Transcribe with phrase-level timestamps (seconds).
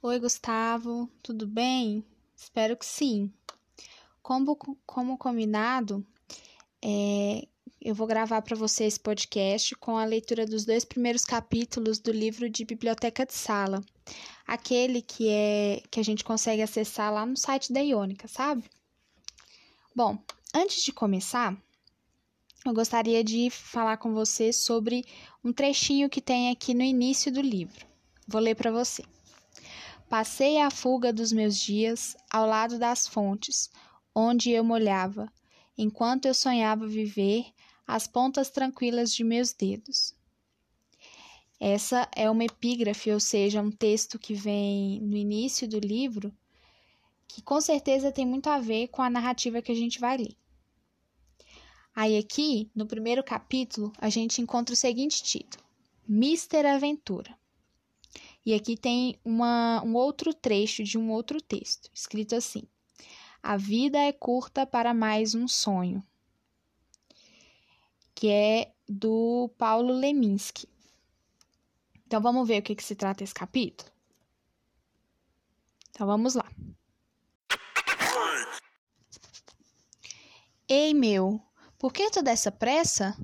[0.00, 2.04] Oi, Gustavo, tudo bem?
[2.36, 3.32] Espero que sim.
[4.22, 4.54] Como,
[4.86, 6.06] como combinado,
[6.80, 7.48] é,
[7.82, 12.12] eu vou gravar para você esse podcast com a leitura dos dois primeiros capítulos do
[12.12, 13.82] livro de Biblioteca de Sala,
[14.46, 18.70] aquele que é que a gente consegue acessar lá no site da Iônica, sabe?
[19.92, 20.16] Bom,
[20.54, 21.60] antes de começar,
[22.64, 25.04] eu gostaria de falar com você sobre
[25.42, 27.84] um trechinho que tem aqui no início do livro.
[28.28, 29.02] Vou ler para você.
[30.08, 33.70] Passei a fuga dos meus dias ao lado das fontes,
[34.14, 35.30] onde eu molhava,
[35.76, 37.52] enquanto eu sonhava viver
[37.86, 40.14] as pontas tranquilas de meus dedos.
[41.60, 46.32] Essa é uma epígrafe, ou seja, um texto que vem no início do livro,
[47.26, 50.34] que com certeza tem muito a ver com a narrativa que a gente vai ler.
[51.94, 55.62] Aí aqui, no primeiro capítulo, a gente encontra o seguinte título:
[56.06, 57.36] Mister Aventura.
[58.48, 62.62] E aqui tem uma, um outro trecho de um outro texto, escrito assim:
[63.42, 66.02] A vida é curta para mais um sonho,
[68.14, 70.66] que é do Paulo Leminski.
[72.06, 73.90] Então vamos ver o que, que se trata esse capítulo?
[75.90, 76.50] Então vamos lá.
[80.66, 81.38] Ei meu,
[81.78, 83.14] por que toda essa pressa?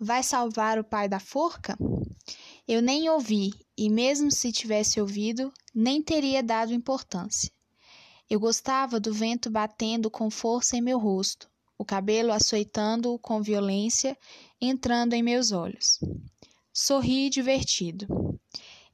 [0.00, 1.76] Vai salvar o pai da forca?
[2.66, 7.50] Eu nem ouvi, e mesmo se tivesse ouvido, nem teria dado importância.
[8.28, 14.16] Eu gostava do vento batendo com força em meu rosto, o cabelo açoitando com violência,
[14.60, 15.98] entrando em meus olhos.
[16.72, 18.06] Sorri divertido.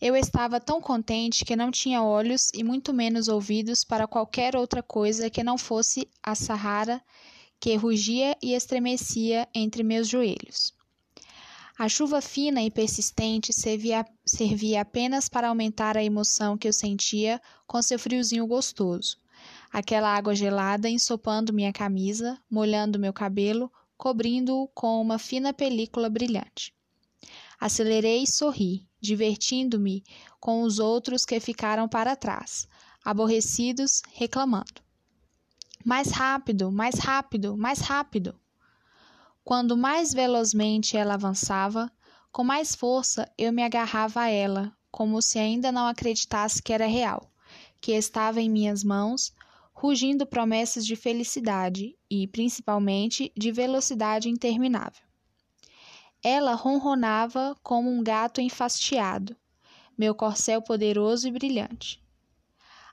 [0.01, 4.83] Eu estava tão contente que não tinha olhos e muito menos ouvidos para qualquer outra
[4.83, 7.01] coisa que não fosse a Sahara
[7.61, 10.73] que rugia e estremecia entre meus joelhos.
[11.81, 17.41] A chuva fina e persistente servia, servia apenas para aumentar a emoção que eu sentia
[17.67, 19.17] com seu friozinho gostoso.
[19.72, 26.75] Aquela água gelada ensopando minha camisa, molhando meu cabelo, cobrindo-o com uma fina película brilhante.
[27.59, 30.05] Acelerei e sorri, divertindo-me
[30.38, 32.69] com os outros que ficaram para trás,
[33.03, 34.82] aborrecidos, reclamando.
[35.82, 38.38] Mais rápido, mais rápido, mais rápido.
[39.45, 41.91] Quando mais velozmente ela avançava,
[42.31, 46.87] com mais força eu me agarrava a ela, como se ainda não acreditasse que era
[46.87, 47.33] real,
[47.81, 49.33] que estava em minhas mãos,
[49.73, 55.03] rugindo promessas de felicidade e, principalmente, de velocidade interminável.
[56.23, 59.34] Ela ronronava como um gato enfastiado,
[59.97, 62.03] meu corcel poderoso e brilhante.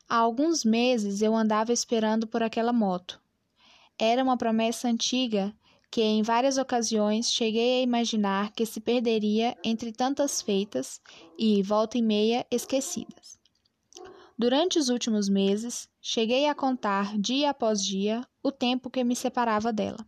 [0.08, 3.22] Há alguns meses eu andava esperando por aquela moto.
[4.00, 5.54] Era uma promessa antiga
[5.90, 11.02] que em várias ocasiões cheguei a imaginar que se perderia entre tantas feitas
[11.38, 13.40] e, volta e meia, esquecidas.
[14.38, 19.74] Durante os últimos meses, cheguei a contar dia após dia o tempo que me separava
[19.74, 20.06] dela.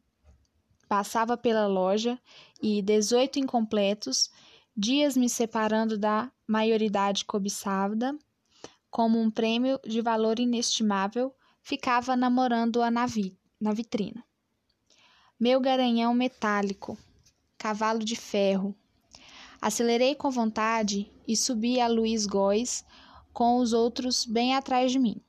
[0.87, 2.19] Passava pela loja
[2.61, 4.29] e, dezoito incompletos,
[4.75, 8.17] dias me separando da maioridade cobiçada,
[8.89, 14.23] como um prêmio de valor inestimável, ficava namorando-a na, vi na vitrina.
[15.41, 16.97] Meu garanhão metálico,
[17.57, 18.75] cavalo de ferro.
[19.61, 22.83] Acelerei com vontade e subi a Luiz Góes
[23.31, 25.21] com os outros bem atrás de mim.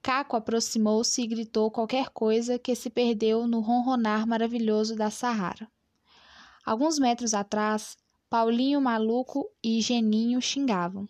[0.00, 5.70] Caco aproximou-se e gritou qualquer coisa que se perdeu no ronronar maravilhoso da Sahara.
[6.64, 7.98] Alguns metros atrás,
[8.30, 11.06] Paulinho Maluco e Geninho xingavam.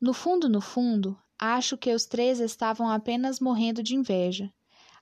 [0.00, 4.52] No fundo, no fundo, acho que os três estavam apenas morrendo de inveja.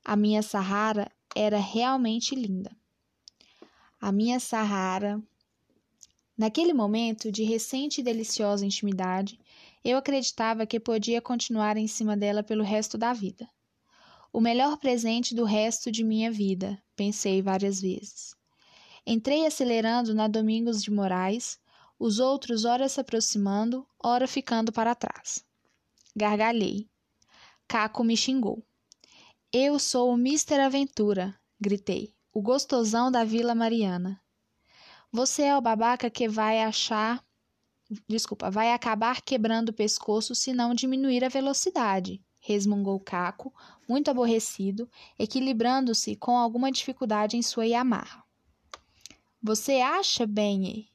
[0.03, 2.77] A minha Sahara era realmente linda.
[4.01, 5.23] A minha Sahara.
[6.37, 9.39] Naquele momento de recente e deliciosa intimidade,
[9.83, 13.49] eu acreditava que podia continuar em cima dela pelo resto da vida.
[14.33, 18.35] O melhor presente do resto de minha vida, pensei várias vezes.
[19.07, 21.59] Entrei acelerando na Domingos de Moraes,
[21.99, 25.43] os outros ora se aproximando, ora ficando para trás.
[26.15, 26.89] Gargalhei.
[27.67, 28.63] Caco me xingou.
[29.59, 30.61] Eu sou o Mr.
[30.61, 34.21] Aventura, gritei, o gostosão da Vila Mariana.
[35.11, 37.25] Você é o babaca que vai achar.
[38.07, 43.51] Desculpa, vai acabar quebrando o pescoço se não diminuir a velocidade, resmungou Caco,
[43.89, 48.23] muito aborrecido, equilibrando-se com alguma dificuldade em sua Yamaha.
[49.43, 50.91] Você acha, Benny?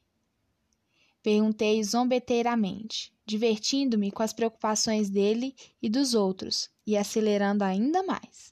[1.20, 8.51] Perguntei zombeteiramente, divertindo-me com as preocupações dele e dos outros e acelerando ainda mais.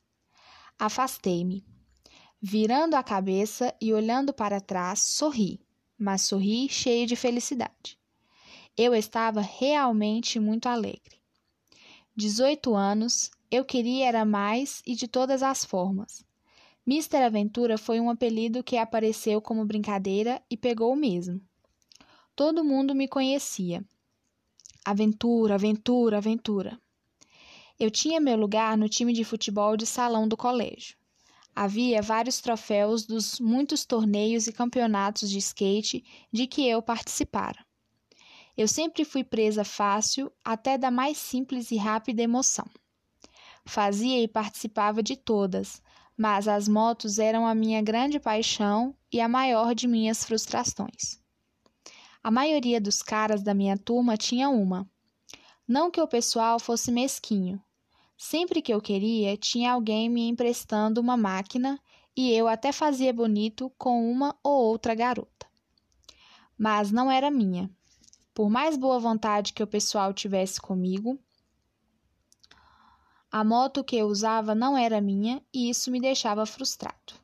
[0.81, 1.63] Afastei-me.
[2.41, 5.61] Virando a cabeça e olhando para trás, sorri,
[5.99, 7.99] mas sorri cheio de felicidade.
[8.75, 11.21] Eu estava realmente muito alegre.
[12.17, 16.25] 18 anos, eu queria era mais e de todas as formas.
[16.87, 21.43] Mister Aventura foi um apelido que apareceu como brincadeira e pegou o mesmo.
[22.35, 23.85] Todo mundo me conhecia.
[24.83, 26.81] Aventura, aventura, aventura.
[27.81, 30.99] Eu tinha meu lugar no time de futebol de salão do colégio.
[31.57, 37.65] Havia vários troféus dos muitos torneios e campeonatos de skate de que eu participara.
[38.55, 42.67] Eu sempre fui presa fácil até da mais simples e rápida emoção.
[43.65, 45.81] Fazia e participava de todas,
[46.15, 51.19] mas as motos eram a minha grande paixão e a maior de minhas frustrações.
[52.23, 54.87] A maioria dos caras da minha turma tinha uma.
[55.67, 57.59] Não que o pessoal fosse mesquinho.
[58.23, 61.81] Sempre que eu queria, tinha alguém me emprestando uma máquina
[62.15, 65.47] e eu até fazia bonito com uma ou outra garota.
[66.57, 67.71] Mas não era minha.
[68.35, 71.19] Por mais boa vontade que o pessoal tivesse comigo,
[73.33, 77.15] a moto que eu usava não era minha e isso me deixava frustrado.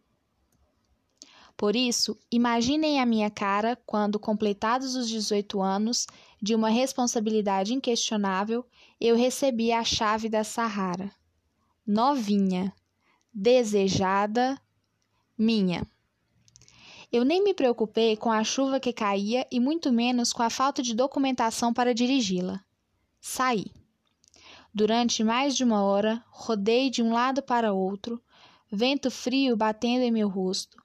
[1.56, 6.06] Por isso, imaginem a minha cara quando, completados os 18 anos
[6.40, 8.66] de uma responsabilidade inquestionável,
[9.00, 11.10] eu recebi a chave da Sahara.
[11.86, 12.74] Novinha,
[13.32, 14.60] desejada,
[15.36, 15.86] minha.
[17.10, 20.82] Eu nem me preocupei com a chuva que caía e muito menos com a falta
[20.82, 22.60] de documentação para dirigi-la.
[23.18, 23.72] Saí.
[24.74, 28.20] Durante mais de uma hora, rodei de um lado para outro,
[28.70, 30.76] vento frio batendo em meu rosto,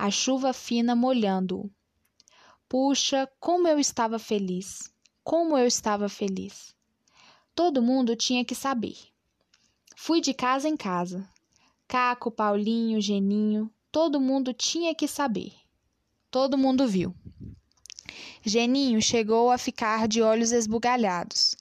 [0.00, 1.70] a chuva fina molhando-o.
[2.66, 4.90] Puxa, como eu estava feliz!
[5.22, 6.74] Como eu estava feliz!
[7.54, 8.96] Todo mundo tinha que saber.
[9.94, 11.28] Fui de casa em casa.
[11.86, 15.52] Caco, Paulinho, Geninho, todo mundo tinha que saber.
[16.30, 17.14] Todo mundo viu.
[18.42, 21.54] Geninho chegou a ficar de olhos esbugalhados.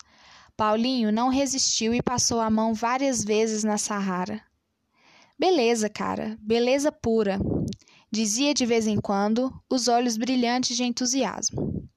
[0.56, 4.42] Paulinho não resistiu e passou a mão várias vezes na Sahara.
[5.38, 7.40] Beleza, cara, beleza pura,
[8.12, 11.88] dizia de vez em quando, os olhos brilhantes de entusiasmo.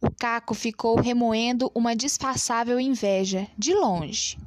[0.00, 4.38] O Caco ficou remoendo uma disfarçável inveja, de longe.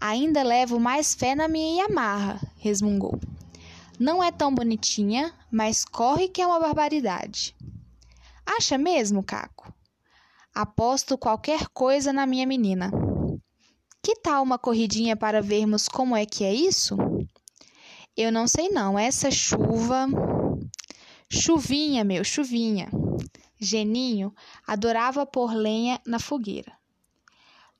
[0.00, 3.20] Ainda levo mais fé na minha Yamaha, resmungou.
[4.00, 7.54] Não é tão bonitinha, mas corre que é uma barbaridade.
[8.44, 9.72] Acha mesmo, Caco?
[10.52, 12.90] Aposto qualquer coisa na minha menina.
[14.02, 16.96] Que tal uma corridinha para vermos como é que é isso?
[18.14, 20.06] Eu não sei não, essa chuva.
[21.30, 22.90] Chuvinha, meu, chuvinha.
[23.58, 24.34] Geninho
[24.66, 26.76] adorava pôr lenha na fogueira.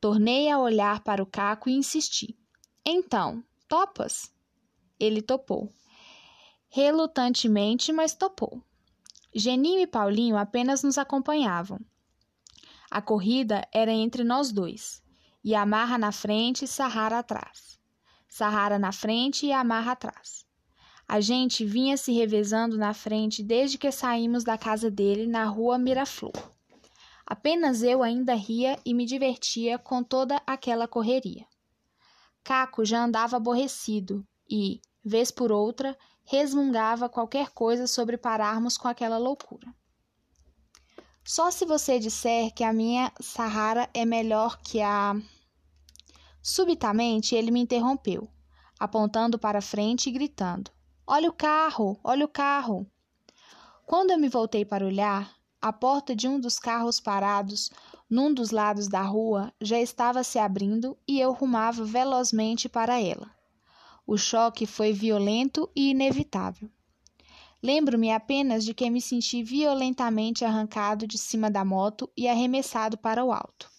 [0.00, 2.34] Tornei a olhar para o caco e insisti.
[2.84, 4.32] Então, topas?
[4.98, 5.70] Ele topou.
[6.68, 8.62] Relutantemente, mas topou.
[9.34, 11.78] Geninho e Paulinho apenas nos acompanhavam.
[12.90, 15.02] A corrida era entre nós dois,
[15.44, 17.81] e Amarra na frente e Sahara atrás.
[18.32, 20.46] Sahara na frente e Amarra atrás.
[21.06, 25.76] A gente vinha se revezando na frente desde que saímos da casa dele na rua
[25.76, 26.32] Miraflor.
[27.26, 31.44] Apenas eu ainda ria e me divertia com toda aquela correria.
[32.42, 35.94] Caco já andava aborrecido e, vez por outra,
[36.24, 39.74] resmungava qualquer coisa sobre pararmos com aquela loucura.
[41.22, 45.14] Só se você disser que a minha Sahara é melhor que a.
[46.42, 48.28] Subitamente ele me interrompeu,
[48.76, 50.72] apontando para frente e gritando:
[51.06, 52.00] Olha o carro!
[52.02, 52.84] Olha o carro!
[53.86, 57.70] Quando eu me voltei para olhar, a porta de um dos carros parados
[58.10, 63.30] num dos lados da rua já estava se abrindo e eu rumava velozmente para ela.
[64.04, 66.68] O choque foi violento e inevitável.
[67.62, 73.24] Lembro-me apenas de que me senti violentamente arrancado de cima da moto e arremessado para
[73.24, 73.71] o alto.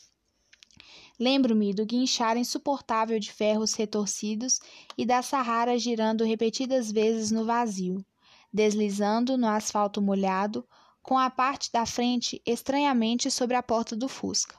[1.20, 4.60] Lembro-me do guinchar insuportável de ferros retorcidos
[4.98, 8.04] e da Sahara girando repetidas vezes no vazio,
[8.52, 10.68] deslizando no asfalto molhado,
[11.02, 14.58] com a parte da frente estranhamente sobre a porta do Fusca.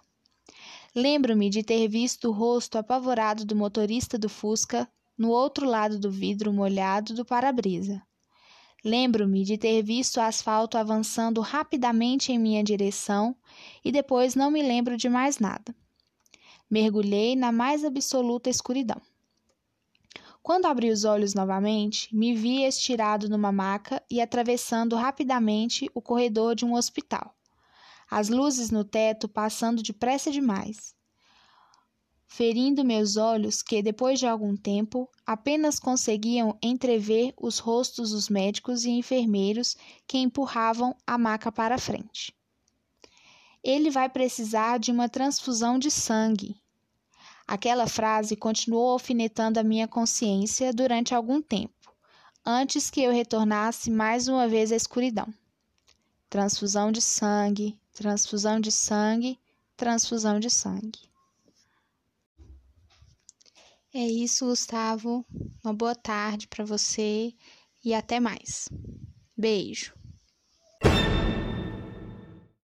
[0.95, 6.11] Lembro-me de ter visto o rosto apavorado do motorista do Fusca no outro lado do
[6.11, 8.01] vidro molhado do para-brisa.
[8.85, 13.35] Lembro-me de ter visto o asfalto avançando rapidamente em minha direção
[13.85, 15.75] e depois não me lembro de mais nada.
[16.75, 19.01] Mergulhei na mais absoluta escuridão.
[20.43, 26.57] Quando abri os olhos novamente, me vi estirado numa maca e atravessando rapidamente o corredor
[26.57, 27.33] de um hospital.
[28.11, 30.97] As luzes no teto passando depressa demais
[32.27, 38.85] ferindo meus olhos que, depois de algum tempo, apenas conseguiam entrever os rostos dos médicos
[38.85, 42.35] e enfermeiros que empurravam a maca para frente.
[43.65, 46.64] Ele vai precisar de uma transfusão de sangue.
[47.47, 51.95] Aquela frase continuou alfinetando a minha consciência durante algum tempo,
[52.45, 55.33] antes que eu retornasse mais uma vez à escuridão.
[56.31, 59.39] Transfusão de sangue, transfusão de sangue,
[59.77, 60.99] transfusão de sangue.
[63.93, 65.25] É isso, Gustavo.
[65.63, 67.33] Uma boa tarde para você
[67.85, 68.69] e até mais.
[69.37, 69.95] Beijo.